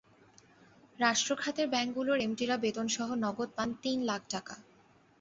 রাষ্ট্র 0.99 1.31
খাতের 1.35 1.67
ব্যাংকগুলোর 1.69 2.17
এমডিরা 2.19 2.55
বেতনসহ 2.57 3.07
নগদ 3.23 3.49
পান 3.57 3.69
তিন 3.83 3.97
লাখ 4.09 4.21
টাকা। 4.29 4.55